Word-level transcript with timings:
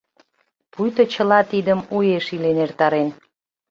Пуйто 0.71 1.03
чыла 1.13 1.39
тидым 1.51 1.79
уэш 1.95 2.25
илен 2.35 2.57
эртарен. 2.65 3.07